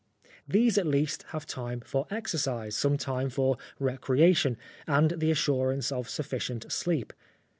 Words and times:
These 0.47 0.79
at 0.79 0.87
least 0.87 1.25
have 1.27 1.45
time 1.45 1.79
for 1.81 2.07
exercise, 2.09 2.75
some 2.75 2.97
pause 2.97 3.31
for 3.33 3.57
recreation, 3.77 4.57
andnhe 4.87 5.29
assurance 5.29 5.91
of 5.91 6.09
sufficient 6.09 6.71
sleep. 6.71 7.13